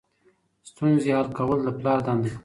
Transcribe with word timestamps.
ستونزې 0.69 1.09
حل 1.17 1.27
کول 1.37 1.59
د 1.63 1.67
پلار 1.77 1.99
دنده 2.05 2.29
ده. 2.33 2.37